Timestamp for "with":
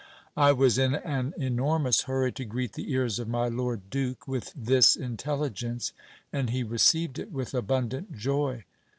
4.27-4.51, 7.31-7.53